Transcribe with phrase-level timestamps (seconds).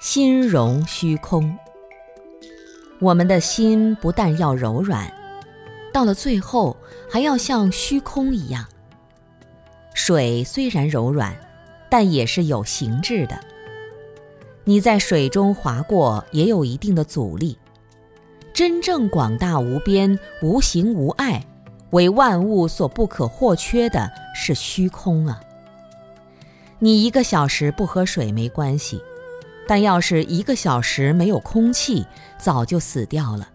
[0.00, 1.54] 心容虚空。
[3.00, 5.12] 我们的心不但要柔软，
[5.92, 6.74] 到了最后
[7.10, 8.66] 还要像虚空一样。
[9.92, 11.36] 水虽然柔软，
[11.90, 13.38] 但也是有形质的。
[14.64, 17.58] 你在水中划过，也有一定的阻力。
[18.54, 21.44] 真正广大无边、无形无碍，
[21.90, 25.38] 为万物所不可或缺的是虚空啊！
[26.78, 28.98] 你一个小时不喝水没关系。
[29.70, 32.04] 但要是一个小时没有空气，
[32.36, 33.48] 早就死掉了。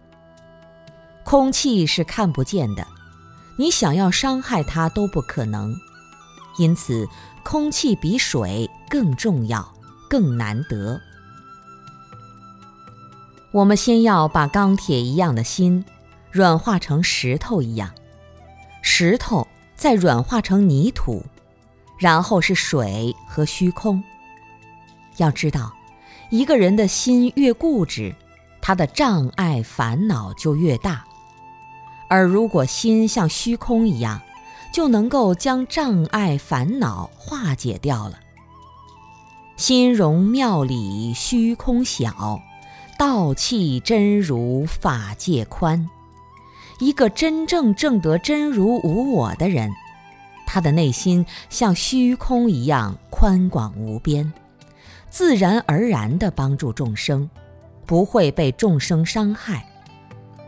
[1.24, 2.86] 空气是看不见的，
[3.58, 5.76] 你想要伤害它都不可能。
[6.56, 7.06] 因此，
[7.44, 9.70] 空气比水更重要，
[10.08, 10.98] 更难得。
[13.52, 15.84] 我们先要把钢铁一样的心
[16.30, 17.92] 软化成石头一样，
[18.80, 21.22] 石头再软化成泥土，
[21.98, 24.02] 然后是水和虚空。
[25.18, 25.70] 要知道。
[26.30, 28.14] 一个人的心越固执，
[28.60, 31.04] 他的障碍烦恼就越大；
[32.08, 34.20] 而如果心像虚空一样，
[34.72, 38.18] 就能够将障碍烦恼化解掉了。
[39.56, 42.40] 心容妙理虚空小，
[42.98, 45.88] 道气真如法界宽。
[46.78, 49.70] 一个真正证得真如无我的人，
[50.44, 54.30] 他的内心像虚空一样宽广无边。
[55.16, 57.30] 自然而然地帮助众生，
[57.86, 59.66] 不会被众生伤害，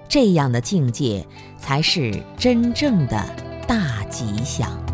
[0.07, 3.25] 这样的境界才是真正的
[3.67, 4.88] 大吉祥。